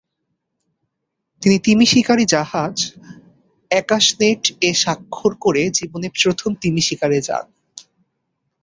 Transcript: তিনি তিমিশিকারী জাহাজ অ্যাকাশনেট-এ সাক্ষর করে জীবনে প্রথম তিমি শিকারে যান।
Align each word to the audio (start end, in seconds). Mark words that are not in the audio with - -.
তিনি 1.41 1.57
তিমিশিকারী 1.59 2.25
জাহাজ 2.25 2.75
অ্যাকাশনেট-এ 3.71 4.69
সাক্ষর 4.73 5.31
করে 5.35 5.63
জীবনে 5.69 6.07
প্রথম 6.17 6.51
তিমি 6.61 6.81
শিকারে 6.81 7.19
যান। 7.21 7.45